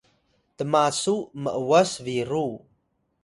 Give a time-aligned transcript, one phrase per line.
[0.57, 2.47] tmasu m’was biru